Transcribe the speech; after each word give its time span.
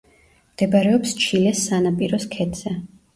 მდებარეობს 0.53 1.13
ჩილეს 1.23 1.61
სანაპიროს 1.65 2.25
ქედზე. 2.37 2.75